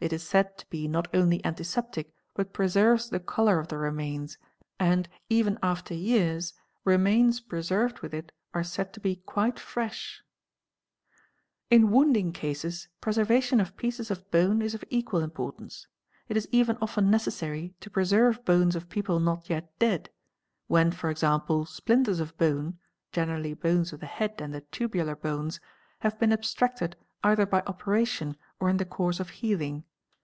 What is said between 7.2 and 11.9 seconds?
preserved with it are said to be quite fresh "971%, In